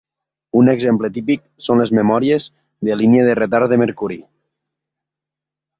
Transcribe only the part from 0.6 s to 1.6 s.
Un exemple típic